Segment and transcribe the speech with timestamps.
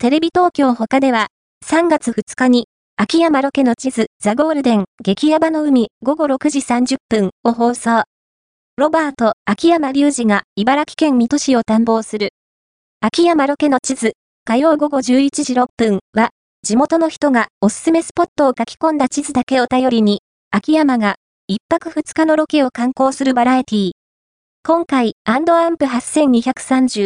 [0.00, 1.26] テレビ東京他では、
[1.66, 8.04] 3月2日に、秋山ロケの地図、ザ・ゴールデン、激ヤバの海、午後6時30分を放送。
[8.76, 12.28] ロバート、秋山隆二が茨城県水戸市を探訪する。
[13.00, 14.12] 秋山ロケの地図、
[14.44, 16.30] 火曜午後11時6分は、
[16.62, 20.20] 地元の人がおすすめスポットを書き込んだ地図だけを頼りに、
[20.52, 21.16] 秋山が
[21.48, 23.90] 一泊二日のロケを観光するバラエティー。
[24.64, 27.02] 今回、アンドアンプ8230